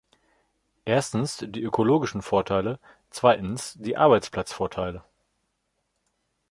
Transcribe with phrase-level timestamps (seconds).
[0.85, 2.79] Erstens, die ökologischen Vorteile,
[3.11, 5.03] zweitens, die Arbeitsplatzvorteile.